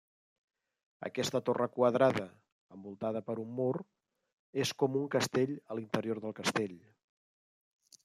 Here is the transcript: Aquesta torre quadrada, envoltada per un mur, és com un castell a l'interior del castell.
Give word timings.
Aquesta 1.09 1.41
torre 1.49 1.67
quadrada, 1.75 2.23
envoltada 2.77 3.23
per 3.29 3.37
un 3.45 3.53
mur, 3.61 3.69
és 4.67 4.75
com 4.83 5.01
un 5.05 5.09
castell 5.19 5.57
a 5.57 5.81
l'interior 5.83 6.27
del 6.29 6.39
castell. 6.45 6.79